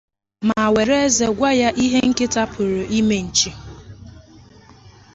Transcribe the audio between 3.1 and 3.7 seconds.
nchì